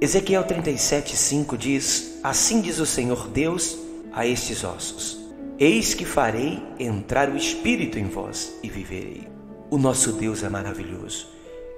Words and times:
Ezequiel 0.00 0.44
37:5 0.44 1.58
diz: 1.58 2.20
Assim 2.22 2.62
diz 2.62 2.78
o 2.78 2.86
Senhor 2.86 3.28
Deus 3.28 3.76
a 4.12 4.26
estes 4.26 4.64
ossos: 4.64 5.18
Eis 5.58 5.92
que 5.92 6.06
farei 6.06 6.62
entrar 6.78 7.28
o 7.28 7.36
espírito 7.36 7.98
em 7.98 8.08
vós 8.08 8.54
e 8.62 8.70
viverei. 8.70 9.28
O 9.68 9.76
nosso 9.76 10.12
Deus 10.12 10.42
é 10.42 10.48
maravilhoso, 10.48 11.28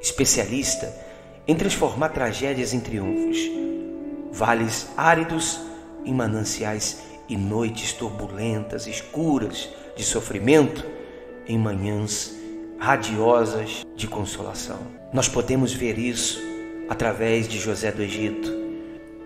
especialista 0.00 0.94
em 1.48 1.56
transformar 1.56 2.10
tragédias 2.10 2.72
em 2.72 2.78
triunfos, 2.78 3.38
vales 4.30 4.86
áridos 4.96 5.58
em 6.04 6.14
mananciais 6.14 7.02
e 7.28 7.36
noites 7.36 7.92
turbulentas, 7.92 8.86
escuras 8.86 9.68
de 9.96 10.04
sofrimento 10.04 10.86
em 11.44 11.58
manhãs 11.58 12.30
radiosas 12.78 13.84
de 13.96 14.06
consolação. 14.06 14.78
Nós 15.12 15.28
podemos 15.28 15.72
ver 15.72 15.98
isso 15.98 16.51
através 16.88 17.48
de 17.48 17.58
José 17.58 17.90
do 17.90 18.02
Egito. 18.02 18.62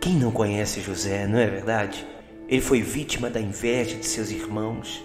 Quem 0.01 0.15
não 0.15 0.31
conhece 0.31 0.81
José, 0.81 1.27
não 1.27 1.39
é 1.39 1.47
verdade? 1.47 2.07
Ele 2.49 2.61
foi 2.61 2.81
vítima 2.81 3.29
da 3.29 3.41
inveja 3.41 3.97
de 3.97 4.07
seus 4.07 4.31
irmãos, 4.31 5.03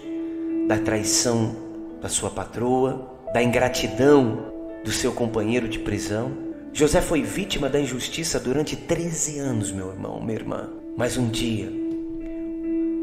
da 0.68 0.78
traição 0.78 1.56
da 2.00 2.08
sua 2.08 2.30
patroa, 2.30 3.18
da 3.32 3.42
ingratidão 3.42 4.52
do 4.84 4.90
seu 4.90 5.12
companheiro 5.12 5.68
de 5.68 5.78
prisão. 5.78 6.32
José 6.72 7.00
foi 7.00 7.22
vítima 7.22 7.68
da 7.68 7.80
injustiça 7.80 8.38
durante 8.38 8.76
13 8.76 9.38
anos, 9.38 9.72
meu 9.72 9.90
irmão, 9.90 10.20
minha 10.20 10.38
irmã. 10.38 10.70
Mas 10.96 11.16
um 11.16 11.28
dia, 11.28 11.72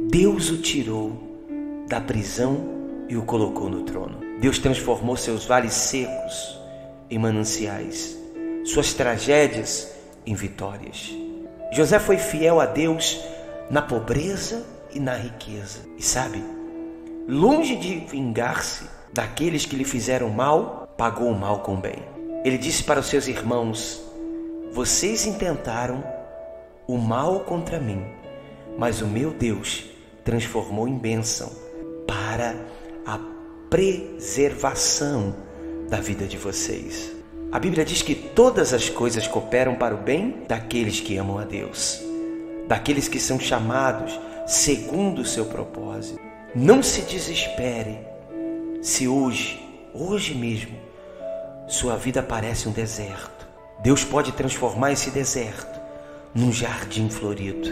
Deus 0.09 0.49
o 0.49 0.57
tirou 0.57 1.13
da 1.87 1.99
prisão 1.99 3.05
e 3.07 3.17
o 3.17 3.23
colocou 3.23 3.69
no 3.69 3.83
trono. 3.83 4.19
Deus 4.39 4.59
transformou 4.59 5.17
seus 5.17 5.45
vales 5.45 5.73
secos 5.73 6.59
em 7.09 7.17
mananciais 7.17 8.18
suas 8.69 8.93
tragédias 8.93 9.91
em 10.25 10.35
vitórias. 10.35 11.11
José 11.71 11.97
foi 11.99 12.17
fiel 12.17 12.59
a 12.59 12.65
Deus 12.65 13.19
na 13.69 13.81
pobreza 13.81 14.63
e 14.93 14.99
na 14.99 15.15
riqueza. 15.15 15.79
E 15.97 16.03
sabe, 16.03 16.43
longe 17.27 17.75
de 17.75 17.99
vingar-se 17.99 18.85
daqueles 19.11 19.65
que 19.65 19.75
lhe 19.75 19.85
fizeram 19.85 20.29
mal, 20.29 20.93
pagou 20.97 21.31
o 21.31 21.37
mal 21.37 21.59
com 21.59 21.75
o 21.75 21.77
bem. 21.77 22.03
Ele 22.45 22.57
disse 22.57 22.83
para 22.83 22.99
os 22.99 23.07
seus 23.07 23.27
irmãos: 23.27 24.01
Vocês 24.71 25.25
intentaram 25.25 26.03
o 26.87 26.97
mal 26.97 27.41
contra 27.41 27.79
mim, 27.79 28.05
mas 28.77 29.01
o 29.01 29.07
meu 29.07 29.31
Deus 29.31 29.85
transformou 30.23 30.87
em 30.87 30.97
bênção 30.97 31.51
para 32.07 32.55
a 33.05 33.19
preservação 33.69 35.35
da 35.89 35.99
vida 35.99 36.25
de 36.25 36.37
vocês. 36.37 37.18
A 37.51 37.57
Bíblia 37.57 37.83
diz 37.83 38.03
que 38.03 38.13
todas 38.13 38.73
as 38.73 38.89
coisas 38.89 39.27
cooperam 39.27 39.73
para 39.73 39.95
o 39.95 39.97
bem 39.97 40.43
daqueles 40.47 40.99
que 40.99 41.17
amam 41.17 41.39
a 41.39 41.43
Deus, 41.43 41.99
daqueles 42.67 43.07
que 43.07 43.19
são 43.19 43.39
chamados 43.39 44.19
segundo 44.45 45.23
o 45.23 45.25
seu 45.25 45.45
propósito. 45.45 46.19
Não 46.53 46.83
se 46.83 47.01
desespere 47.01 47.97
se 48.83 49.07
hoje, 49.07 49.59
hoje 49.95 50.35
mesmo, 50.35 50.77
sua 51.67 51.95
vida 51.95 52.21
parece 52.21 52.69
um 52.69 52.71
deserto. 52.71 53.47
Deus 53.81 54.03
pode 54.03 54.31
transformar 54.33 54.91
esse 54.91 55.09
deserto 55.09 55.79
num 56.35 56.53
jardim 56.53 57.09
florido, 57.09 57.67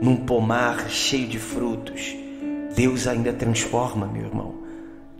num 0.00 0.16
pomar 0.16 0.88
cheio 0.88 1.28
de 1.28 1.38
frutos. 1.38 2.16
Deus 2.74 3.06
ainda 3.06 3.34
transforma, 3.34 4.06
meu 4.06 4.24
irmão, 4.24 4.54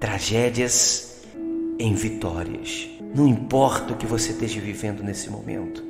tragédias 0.00 1.11
em 1.82 1.94
vitórias. 1.94 2.88
Não 3.12 3.26
importa 3.26 3.92
o 3.92 3.96
que 3.96 4.06
você 4.06 4.30
esteja 4.30 4.60
vivendo 4.60 5.02
nesse 5.02 5.28
momento. 5.28 5.82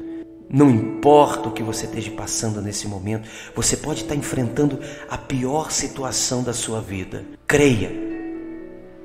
Não 0.49 0.71
importa 0.71 1.51
o 1.51 1.53
que 1.53 1.63
você 1.63 1.85
esteja 1.85 2.11
passando 2.13 2.63
nesse 2.63 2.89
momento, 2.89 3.29
você 3.55 3.77
pode 3.77 4.03
estar 4.03 4.15
enfrentando 4.15 4.79
a 5.09 5.19
pior 5.19 5.71
situação 5.71 6.43
da 6.43 6.55
sua 6.55 6.81
vida. 6.81 7.25
Creia 7.47 7.91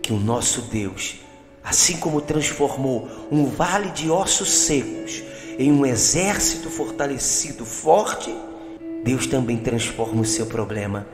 que 0.01 0.13
o 0.13 0.17
nosso 0.17 0.61
Deus, 0.61 1.19
assim 1.61 1.97
como 1.97 2.21
transformou 2.21 3.09
um 3.29 3.45
vale 3.45 3.91
de 3.91 4.09
ossos 4.09 4.49
secos 4.49 5.21
em 5.59 5.71
um 5.71 5.85
exército 5.85 6.69
fortalecido, 6.69 7.65
forte, 7.65 8.33
Deus 9.03 9.27
também 9.27 9.57
transforma 9.57 10.21
o 10.21 10.25
seu 10.25 10.45
problema 10.45 11.05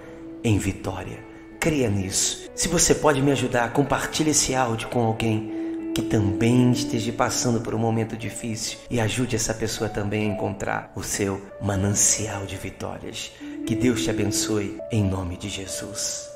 em 0.43 0.57
vitória. 0.57 1.19
Creia 1.59 1.89
nisso. 1.89 2.49
Se 2.53 2.67
você 2.67 2.93
pode 2.93 3.21
me 3.21 3.31
ajudar, 3.31 3.71
compartilhe 3.71 4.31
esse 4.31 4.53
áudio 4.53 4.89
com 4.89 5.01
alguém 5.01 5.52
que 5.93 6.01
também 6.01 6.71
esteja 6.71 7.11
passando 7.13 7.61
por 7.61 7.75
um 7.75 7.79
momento 7.79 8.17
difícil 8.17 8.79
e 8.89 8.99
ajude 8.99 9.35
essa 9.35 9.53
pessoa 9.53 9.89
também 9.89 10.29
a 10.29 10.33
encontrar 10.33 10.91
o 10.95 11.03
seu 11.03 11.41
manancial 11.61 12.45
de 12.45 12.55
vitórias. 12.55 13.31
Que 13.65 13.75
Deus 13.75 14.03
te 14.03 14.09
abençoe 14.09 14.77
em 14.91 15.03
nome 15.03 15.37
de 15.37 15.49
Jesus. 15.49 16.31